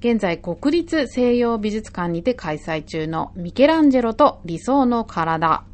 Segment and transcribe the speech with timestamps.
[0.00, 5.64] 現在国立西洋美術館にて開催中のミケランジェロと理想の体。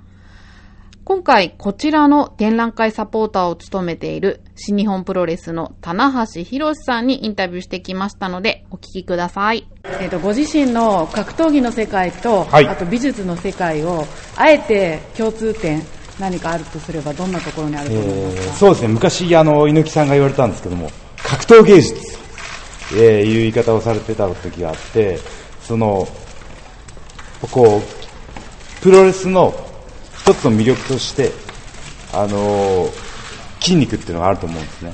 [1.04, 9.68] 今回こちらの展覧会サポーターを務めている新日本プロレスの棚橋博さんにインタビューしてきましたのでお聞きください。
[10.00, 14.06] えっ、と、ご自身の格闘技の世界と、はいあと美術の世界を、
[14.36, 15.82] あえて共通点
[16.18, 20.91] 何かあるとすればどんなところにあると思いますか、えーそうですね、昔、あの、猪木さんが言われたんですけども、
[21.22, 22.23] 格闘芸術、
[22.96, 25.18] えーいう言い方をされてた時があって、
[25.62, 26.07] その、
[27.50, 29.54] こう、プロレスの
[30.18, 31.32] 一つの魅力として、
[32.12, 32.88] あの
[33.61, 34.92] 筋肉っていうのがあると思うんですね。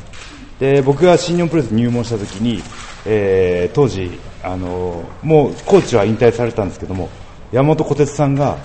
[0.59, 2.63] で、僕が新日本プロレスに入門した時に、
[3.05, 4.11] えー当時、
[4.43, 7.09] あのもうコーチは引退されたんですけども、
[7.53, 8.57] 山本小鉄さんが、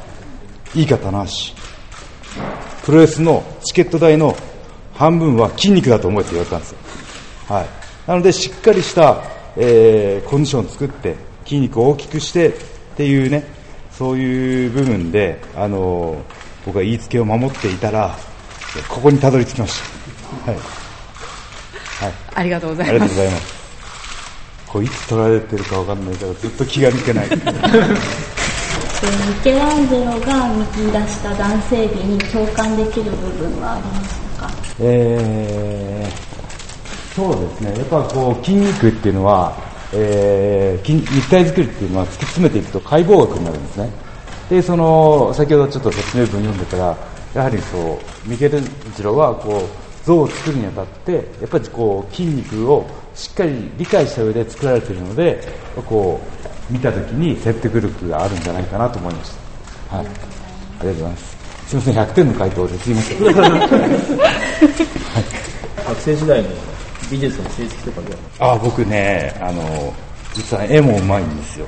[0.73, 1.31] いいか棚橋、
[2.85, 4.35] プロレスのチケット代の
[4.93, 6.77] 半分は筋肉だと思えって言われたんですよ。
[7.47, 7.84] はい。
[8.07, 9.21] なので、しっかりした、
[9.57, 12.51] えーコンディションを作って、筋肉を大きくしてっ
[12.97, 13.43] ていうね、
[13.91, 16.17] そういう部分で、あのー
[16.65, 18.15] 僕は言いつけを守っていたら、
[18.77, 19.79] えここにたどり着きまし
[20.45, 20.51] た。
[20.51, 20.59] はい。
[20.59, 22.13] はい。
[22.33, 22.99] ありがとうございます。
[22.99, 23.55] がとうございます。
[24.67, 27.27] こういつ取られてるかわかんないから、ずっと気が抜けない。
[27.27, 27.95] えー
[29.05, 34.51] ミケランジェロが見出した男性美に共感できる部分はありましたか？
[34.79, 36.04] えー
[37.15, 39.55] そうですね、やっぱこう筋肉っていうのは、
[39.93, 43.89] えー筋肉体作りっていうのは突き詰めていくと解剖学になるんですね。
[44.49, 46.97] で、その、先ほどちょっと説明文読んでたら、
[47.33, 52.85] やはりそう、ミケルンジロはこう、像を作るにあたって、やっぱりこう、筋肉を
[53.15, 55.39] しっかり理解した上で作られているので、
[55.87, 56.19] こ
[56.69, 59.31] う、見たときに説得力があるんじゃないかなと思いまし
[59.89, 59.97] た。
[59.97, 60.05] はい。
[60.05, 61.35] ありがとうございます。
[61.67, 63.17] すいません、100点の回答ですいません。
[65.87, 66.74] 学生時代の
[67.09, 69.93] 美術の成績とかではあ僕ね、あの
[70.33, 71.67] 実は絵もうまいんですよ。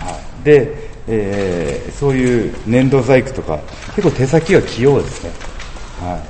[0.00, 3.58] はい、で、えーそういう粘土細工とか、
[3.94, 5.30] 結構手先が器用ですね。
[6.00, 6.22] は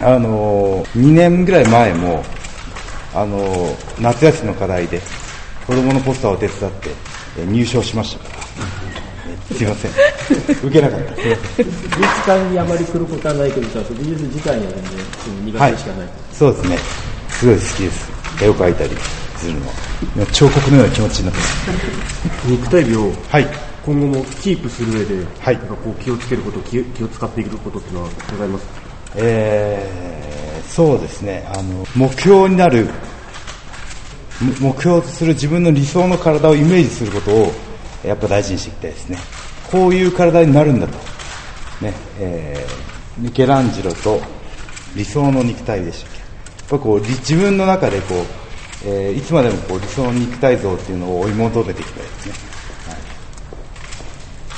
[0.00, 2.24] い、あの2年ぐらい前も、
[3.14, 5.00] あの夏休みの課題で
[5.66, 6.90] 子供のポスターを手伝って
[7.46, 8.39] 入賞しましたから。
[9.52, 9.90] すいません。
[10.62, 11.14] 受けなかった。
[11.16, 11.66] すいません。
[11.66, 16.78] 美術館にあまり来ることはないけどじゃあ美術自体には全然苦手しかない、そうですね。
[17.28, 18.10] すごい好きです。
[18.44, 18.90] 絵を描いたり
[19.36, 19.72] するのは。
[20.16, 22.48] 今彫刻のような気持ちになってます。
[22.48, 23.46] 肉体美をはい。
[23.84, 28.72] 今後もキープする上で、はいなんかこう気をつけること気気を使っていくことっていうのはございますか？
[29.16, 31.44] えー、そうですね。
[31.52, 32.88] あの、目標になる、
[34.40, 37.52] む目標とする自分の理想の体をイメージすることを、
[38.04, 39.18] やっぱ大事にしていきたいですね。
[39.70, 40.92] こういう体になるんだと。
[41.84, 44.20] ね、えー、ミケランジェロと
[44.94, 46.18] 理想の肉体でしたっけ。
[46.18, 48.24] やっぱこう、り自分の中でこう、
[48.84, 52.32] えーいつまでもこう理想の肉体像っていうのを追い求めていきたいですね。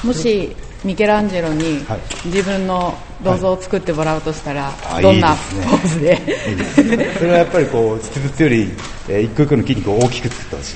[0.04, 2.92] もしミケランジェロにはい自分の
[3.22, 5.28] 銅像を作ってもらうとしたら、あどんな
[5.70, 6.16] ポーズで？
[6.16, 8.70] ねそれはやっぱりこう、実物より、
[9.08, 10.74] えー一個一個の筋肉を大きく作ってほしい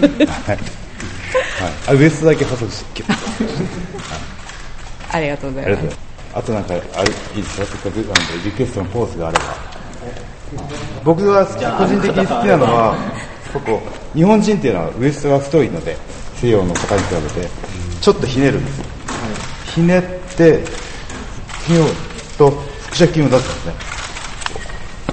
[0.00, 0.26] ですね。
[0.46, 0.58] はい。
[1.62, 3.16] はい、あウエストだけ細くして、キュッ
[5.12, 5.98] ありがとうございますありがとうございます。
[6.34, 6.80] あとなんか、あれ、
[7.36, 7.66] いいですか？
[7.66, 8.12] せっかくなんで、
[8.44, 9.44] リクエストのポーズがあれば。
[11.04, 12.96] 僕が好き個人的に好きなのは、
[13.52, 13.82] ここ、
[14.14, 15.96] 日本人っていうのはウエストが太いので、
[16.40, 17.06] 西洋の方に比
[17.36, 17.48] べて、
[18.00, 18.84] ちょっとひねるんですよ。
[19.74, 20.02] ひねっ
[20.36, 20.64] て、
[21.66, 21.86] 筋を
[22.38, 22.50] と
[22.90, 23.74] 腹斜筋を出すんですね。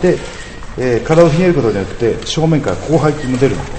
[0.02, 0.20] で、
[0.78, 3.72] えー体をひねることによって正面から広背筋も出るので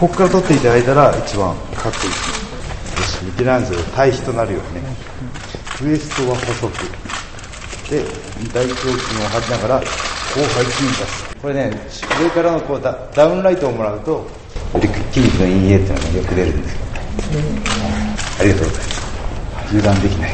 [0.00, 3.22] ここから取っていただいたら一番かっこいいです。
[3.22, 4.80] ミケランジェロ対比となるようにね。
[5.84, 6.72] ウエストは細く。
[7.90, 8.02] で
[8.54, 11.36] 大胸筋を張りながら広背筋を出す。
[11.42, 11.76] これね
[12.18, 14.26] 上からのこうダダウンライトをもらうとよ
[14.80, 16.72] り筋肉の陰影っていうのがよく出るんです。
[16.72, 16.80] よ
[18.40, 19.02] ありがとうございます。
[19.68, 20.32] 油断できない